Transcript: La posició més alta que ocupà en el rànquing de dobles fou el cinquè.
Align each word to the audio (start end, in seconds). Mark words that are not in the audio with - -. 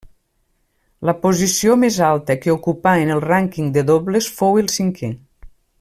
La 1.09 1.13
posició 1.25 1.75
més 1.83 1.99
alta 2.07 2.37
que 2.45 2.55
ocupà 2.55 2.97
en 3.03 3.15
el 3.17 3.21
rànquing 3.27 3.69
de 3.77 3.87
dobles 3.93 4.35
fou 4.41 4.63
el 4.63 4.73
cinquè. 4.79 5.17